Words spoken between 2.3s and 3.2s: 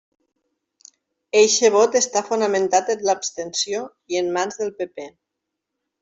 fonamentalment en